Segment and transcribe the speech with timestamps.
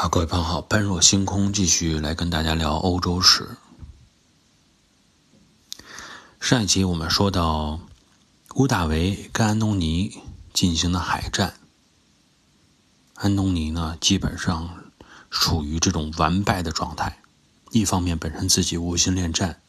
[0.00, 3.48] 好，各位朋友好，般若星空继续来跟大家聊欧洲史。
[6.38, 7.80] 上一集我们说到，
[8.54, 10.16] 乌大维跟安东尼
[10.54, 11.54] 进行的海战，
[13.14, 14.84] 安东尼呢基本上
[15.32, 17.20] 处于这种完败的状态。
[17.72, 19.60] 一方面本身自己无心恋战，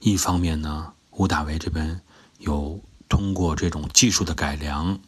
[0.00, 2.00] 一方面呢乌大维这边
[2.38, 4.98] 有通过这种技术的改良，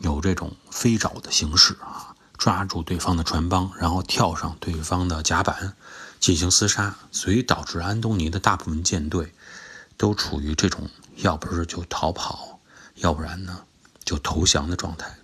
[0.00, 2.12] 有这种飞爪的形式啊。
[2.38, 5.74] 抓住对方的船帮，然后跳上对方的甲板
[6.20, 9.32] 进行厮杀，所以导致安东尼的大部分舰队
[9.96, 12.60] 都处于这种要不是就逃跑，
[12.96, 13.64] 要不然呢
[14.04, 15.16] 就投降的状态。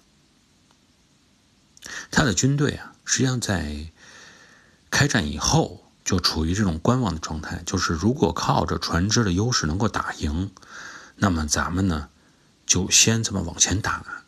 [2.11, 3.87] 他的军队啊，实际上在
[4.91, 10.51] 开战以后就处于这种观望的状态，就是如果靠着船只的优势能够打赢，
[11.17, 12.09] 那么咱们呢
[12.67, 14.25] 就先这么往前打。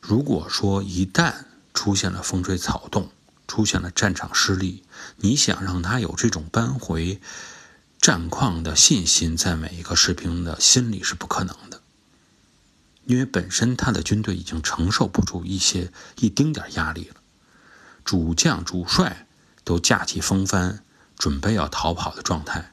[0.00, 1.34] 如果说一旦
[1.74, 3.10] 出现了风吹草动，
[3.46, 4.84] 出现了战场失利。
[5.16, 7.20] 你想让他有这种扳回
[8.00, 11.82] 战况的信心，在每一个士兵的心里是不可能的，
[13.04, 17.16] 因为本身他的军队已经承受不住一些一丁点压力了。
[18.04, 19.26] 主将、主帅
[19.64, 20.82] 都架起风帆，
[21.18, 22.72] 准备要逃跑的状态，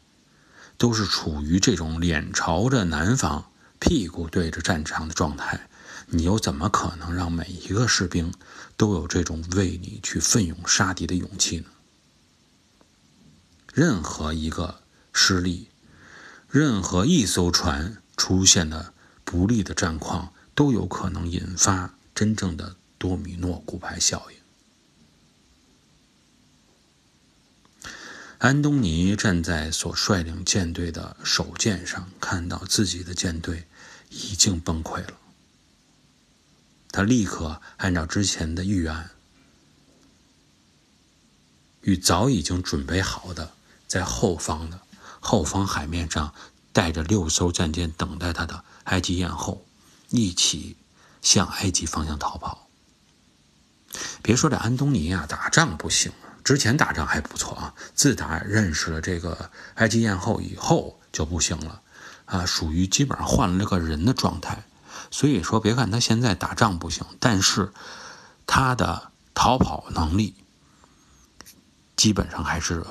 [0.78, 5.70] 都是处于这种脸朝着南方、屁股对着战场的状态。
[6.14, 8.34] 你又怎么可能让每一个士兵
[8.76, 11.66] 都有这种为你去奋勇杀敌的勇气呢？
[13.73, 14.81] 任何一个
[15.14, 15.70] 失利，
[16.50, 24.38] 任何一艘船出现的不利的战况，都有可能引发真正的多米诺骨牌效应。
[28.40, 33.66] 安东尼站在所率领舰队的首舰上，看到自己的舰队
[34.09, 35.14] 已经崩溃了。
[36.92, 39.11] 他立刻按照之前的预案，
[41.81, 43.53] 与早已经准备好的
[43.88, 44.81] 在后方的
[45.19, 46.34] 后方海面上
[46.74, 49.66] 带着六艘战舰等待他的埃及艳后，
[50.09, 50.75] 一起
[51.22, 52.68] 向埃及方向逃跑。
[54.22, 56.12] 别说这安东尼啊，打仗不行，
[56.44, 61.81] 之前打仗还不错啊，自打认识了这个埃及艳后以后就不行了，
[62.25, 64.63] 啊，属于基本上换了个人的状态。
[65.11, 67.73] 所以说，别看他现在打仗不行，但是
[68.47, 70.33] 他的逃跑能力
[71.97, 72.85] 基本上还是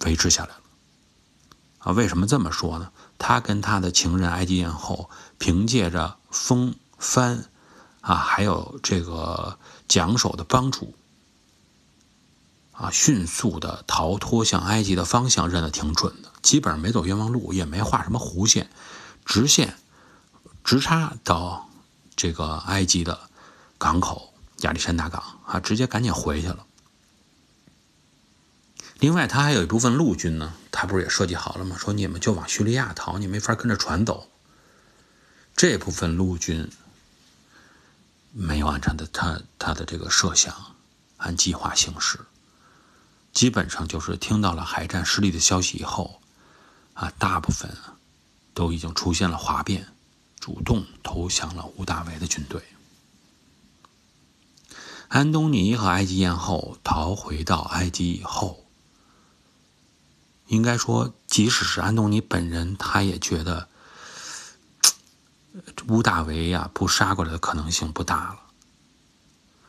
[0.00, 0.60] 维持下来了。
[1.78, 2.90] 啊，为什么这么说呢？
[3.18, 7.44] 他跟他的情人埃及艳后，凭借着风帆
[8.00, 10.94] 啊，还有这个桨手的帮助
[12.72, 18.68] 啊，迅速的逃脱向埃及的方向，认得挺准的，基本上没走冤枉路，也没画什么弧线，
[19.24, 19.76] 直线。
[20.64, 21.68] 直插到
[22.16, 23.28] 这个埃及的
[23.76, 26.66] 港口亚历山大港啊，直接赶紧回去了。
[28.98, 31.76] 另外，他还有一部分陆军呢，他不是也设计好了吗？
[31.78, 34.30] 说你们就往叙利亚逃，你没法跟着船走。
[35.54, 36.70] 这部分陆军
[38.32, 40.54] 没有按照的他他的这个设想
[41.18, 42.18] 按计划行事，
[43.32, 46.20] 基本上就是听到了海战失利的消息以后
[46.94, 47.76] 啊，大部分
[48.54, 49.93] 都已经出现了哗变。
[50.44, 52.62] 主动投降了吴大维的军队。
[55.08, 58.66] 安东尼和埃及艳后逃回到埃及以后，
[60.48, 63.70] 应该说，即使是安东尼本人，他也觉得
[65.88, 68.40] 吴大维呀不杀过来的可能性不大了。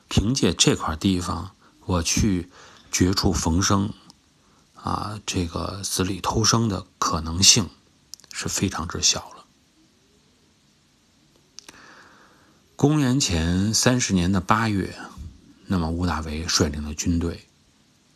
[0.10, 2.52] 凭借这块地方，我去
[2.92, 3.94] 绝处逢生，
[4.74, 7.70] 啊，这个死里偷生的可能性
[8.34, 9.35] 是非常之小。
[12.76, 14.98] 公元前三十年的八月，
[15.68, 17.48] 那么乌大维率领的军队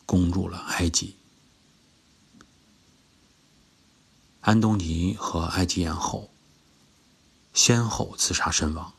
[0.04, 1.16] 攻入了埃及。
[4.42, 6.30] 安东尼和埃及艳后
[7.54, 8.92] 先后自杀身亡。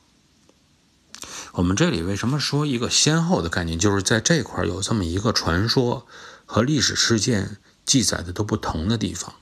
[1.51, 3.77] 我们这里为什么说一个先后的概念？
[3.77, 6.07] 就是在这块有这么一个传说
[6.47, 9.35] 和历史事件记载的都不同的地方。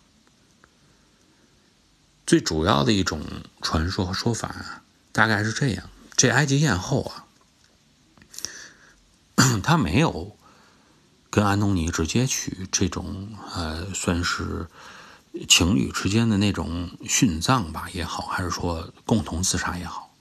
[2.28, 3.24] 最主要的一种
[3.62, 4.84] 传说和说法
[5.14, 5.90] 大概是这样。
[6.20, 7.14] 这埃及艳后
[9.38, 10.36] 啊，她没有
[11.30, 14.68] 跟安东尼直接去这种呃，算是
[15.48, 20.14] 情侣之间的那种殉葬吧也好，还是说共同自杀也好，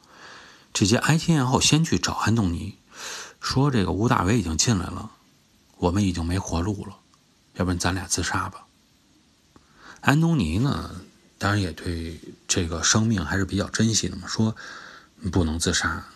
[0.73, 2.79] 这些埃及艳后先去找安东尼，
[3.41, 5.11] 说这个吴大维已经进来了，
[5.79, 6.97] 我们已经没活路了，
[7.55, 8.69] 要不然咱俩自杀吧。
[10.03, 11.00] 安东尼呢，
[11.39, 14.55] 当然也对这个生命还是比较珍惜的嘛，说。
[15.32, 16.06] 不能自杀，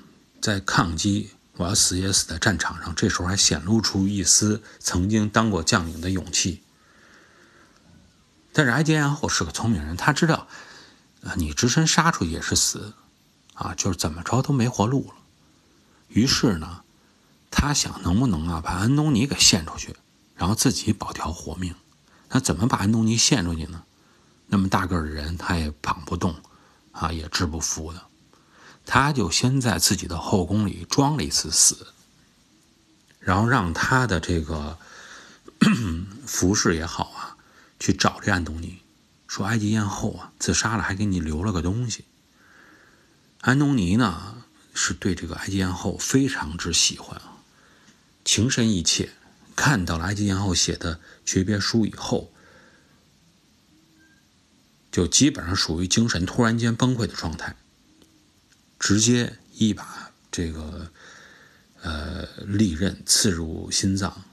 [0.41, 2.95] 在抗击我要死也死在战场上。
[2.95, 6.63] 这时候还显露出一丝曾经当过将领的勇气。
[8.53, 10.47] 但是埃及艳后是个聪明人，他知道，
[11.25, 12.93] 啊，你只身杀出去也是死，
[13.55, 15.15] 啊，就是怎么着都没活路了。
[16.09, 16.83] 于是呢，
[17.51, 19.97] 他想能不能啊把安东尼给献出去，
[20.37, 21.75] 然后自己保条活命。
[22.29, 23.83] 那怎么把安东尼献出去呢？
[24.47, 26.37] 那么大个的人他也绑不动，
[26.93, 28.03] 啊，也治不服的。
[28.85, 31.87] 他就先在自己的后宫里装了一次死，
[33.21, 34.79] 然后让他的这个
[36.27, 37.37] 服侍也好啊，
[37.79, 38.83] 去找这安东尼，
[39.27, 42.05] 说埃及艳后啊自杀了，还给你留了个东西。
[43.41, 44.45] 安东尼呢
[44.75, 47.39] 是对这个埃及艳后非常之喜欢啊，
[48.25, 49.11] 情深意切。
[49.55, 52.33] 看到了埃及艳后写的诀别书以后，
[54.91, 57.55] 就基本上属于精神突然间崩溃的状态。
[58.83, 60.91] 直接一把这个
[61.83, 64.25] 呃利刃刺入心脏，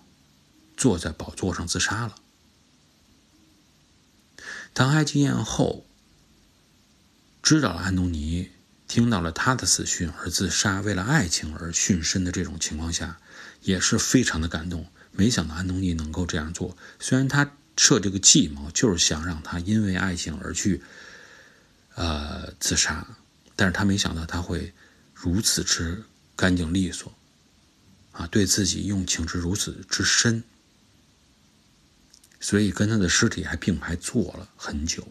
[0.76, 2.16] 坐在宝座上自杀了。
[4.74, 5.86] 当埃及艳后
[7.44, 8.50] 知道了安东尼
[8.88, 13.20] 听到了他的死讯而自杀，为了爱情而殉身的这种情况下，
[13.62, 14.88] 也是非常的感动。
[15.12, 20.82] 没想到安东尼能够这样做，虽然他设这个计谋就是想让他因为爱情而去
[21.94, 23.06] 呃自杀。
[23.60, 24.74] 但是他没想到他会
[25.14, 26.02] 如此之
[26.38, 27.14] 干净利索，
[28.14, 30.46] 啊，对自己用情之如此之深，
[32.40, 35.06] 所以跟他的尸体还并排坐了很久。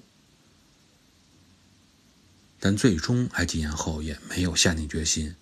[2.58, 5.36] 但最终埃及艳后也没有下定决心，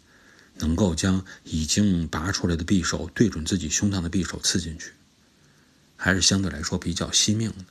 [0.56, 4.94] 能够将已经拔出来的匕首对准自己胸膛的匕首刺进去，
[5.94, 7.64] 还是相对来说比较惜命的。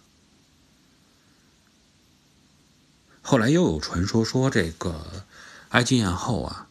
[3.28, 5.24] 后来又有传说说，这个
[5.70, 6.68] 埃及艳后啊，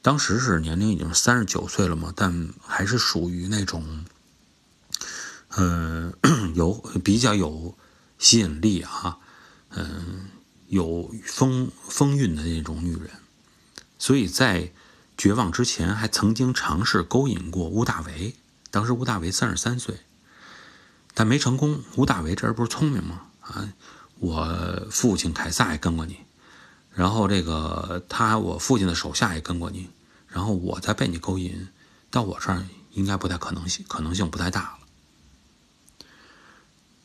[0.00, 4.04] 当时是年龄已经三十九岁了嘛，但还是属于那种，
[5.56, 6.14] 嗯，
[6.54, 6.72] 有
[7.02, 7.76] 比较有
[8.16, 9.18] 吸引力啊，
[9.70, 10.28] 嗯，
[10.68, 13.10] 有风风韵的那种女人，
[13.98, 14.70] 所以在
[15.16, 18.36] 绝望之前还曾经尝试勾引过乌大维。
[18.70, 19.98] 当时乌大维三十三岁，
[21.12, 21.82] 但没成功。
[21.96, 23.22] 乌大维这人不是聪明吗？
[23.40, 23.72] 啊。
[24.20, 26.18] 我父亲凯撒也跟过你，
[26.92, 29.88] 然后这个他我父亲的手下也跟过你，
[30.26, 31.68] 然后我再被你勾引，
[32.10, 34.78] 到我这儿应该不太可能性，可能性不太大了。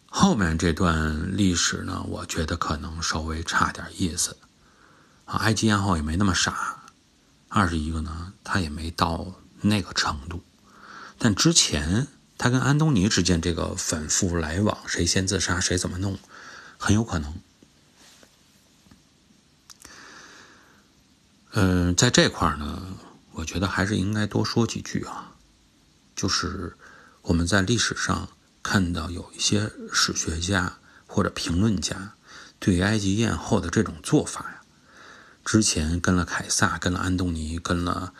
[0.07, 4.37] 后面这段历史呢，我觉得可能稍微差点意思，
[5.25, 6.83] 啊，埃及艳后也没那么傻，
[7.49, 10.41] 二是一个呢，他也没到那个程度，
[11.17, 12.07] 但之前
[12.37, 16.17] 他跟安东尼之间这个反复来往，谁先自杀谁怎么弄。
[16.83, 17.33] 很有可能，
[21.51, 22.97] 嗯，在这块呢，
[23.31, 25.31] 我觉得还是应该多说几句啊。
[26.13, 26.75] 就是
[27.21, 28.27] 我们在历史上
[28.61, 30.77] 看到有一些史学家
[31.07, 32.15] 或者评论家
[32.59, 34.61] 对埃及艳后的这种做法呀，
[35.45, 38.13] 之前跟了凯撒，跟了安东尼，跟了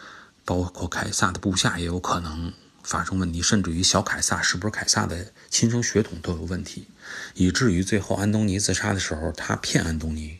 [0.45, 6.87] 包括凯撒的部下也有可能发生问题，甚至于小凯撒是不是凯撒的亲生血统都有问题。
[7.33, 10.39] 以至于最后安东尼自杀的时候，他骗安东尼，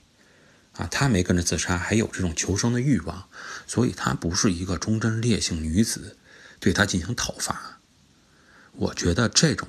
[0.74, 3.28] 啊，他没跟着自杀，还有这种求生的欲望，
[3.66, 6.18] 所以他不是一个忠贞烈性女子，
[6.60, 7.80] 对他进行讨伐。
[8.74, 9.68] 我觉得这种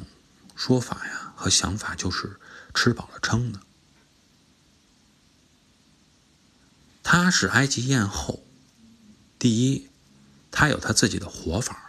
[0.57, 2.39] 说法呀和想法就是
[2.73, 3.61] 吃饱了撑的。
[7.03, 8.43] 她是埃及艳后，
[9.39, 9.91] 第一，
[10.51, 11.84] 她有她自己的活法，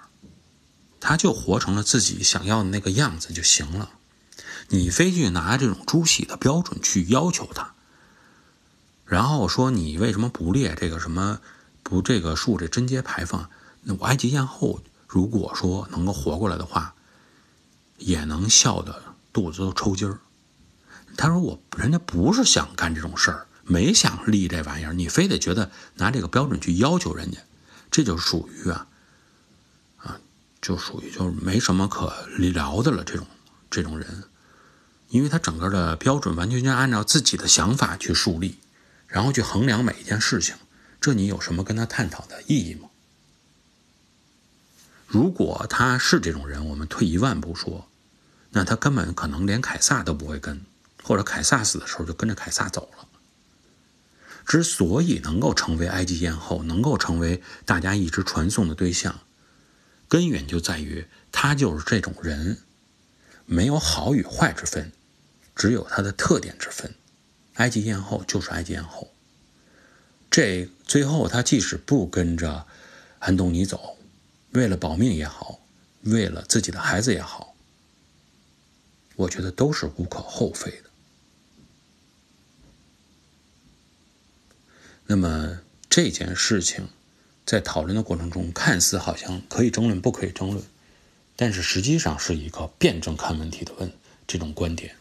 [1.08, 3.92] 他就活成了自己想要的那个样子就行了。
[4.70, 7.76] 你非去拿这种朱熹的标准去要求他，
[9.06, 11.42] 然后说你为什么不列这个什么
[11.84, 13.52] 不这个树这贞节牌坊？
[13.84, 16.96] 那我埃及艳后如果说能够活过来的话，
[18.00, 19.00] 也能笑得
[19.32, 20.18] 肚子都抽筋儿。
[21.16, 27.38] 他说我人家不是想干这种事儿，没想立这玩意儿，你非得觉得拿这个标准去要求人家，
[27.92, 28.88] 这就属于啊，
[30.66, 33.04] 就属于就是没什么可聊的了。
[33.04, 33.28] 这种
[33.70, 34.24] 这种人。
[35.10, 38.58] 因为他整个的标准完全就按照自己的想法去树立，
[39.08, 40.56] 然后去衡量每一件事情，
[41.00, 42.90] 这你有什么跟他探讨的意义吗？
[45.06, 47.88] 如果他是这种人，我们退一万步说，
[48.50, 50.60] 那他根本可能连凯撒都不会跟，
[51.04, 53.08] 或者凯撒死的时候就跟着凯撒走了。
[54.48, 59.20] 之所以能够成为埃及艳后，能够成为大家一直传颂的对象，
[60.08, 62.60] 根源就在于他就是这种人。
[63.48, 64.92] 没有好与坏之分，
[65.56, 66.96] 只有他的特点之分。
[67.54, 69.14] 埃及艳后就是埃及艳后。
[70.32, 72.66] 这最后，他即使不跟着
[73.20, 73.98] 安东尼走，
[74.52, 75.60] 为了保命也好，
[76.02, 77.56] 为了自己的孩子也好，
[79.16, 80.90] 我觉得都是无可厚非的。
[85.06, 86.90] 那么这件事情，
[87.46, 90.64] 在讨论的过程中，看似好像可以争论，不可以争论，
[91.36, 93.92] 但是实际上是一个辩证看问题的问
[94.26, 94.96] 这种观点。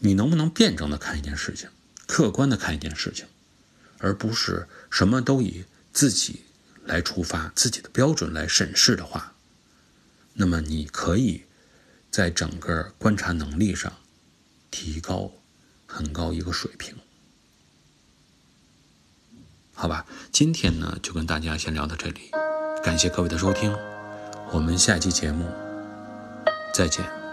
[0.00, 1.68] 你能不能辩证的看一件事情，
[2.06, 3.26] 客观的看一件事情，
[3.98, 6.42] 而不是什么都以自己
[6.84, 9.34] 来出发，自己的标准来审视的话，
[10.32, 11.44] 那么你可以
[12.10, 13.92] 在整个观察能力上
[14.70, 15.30] 提高
[15.86, 16.96] 很高一个水平。
[19.74, 22.30] 好吧，今天呢就跟大家先聊到这里，
[22.82, 23.76] 感谢各位的收听，
[24.50, 25.44] 我们下期节目
[26.72, 27.23] 再见。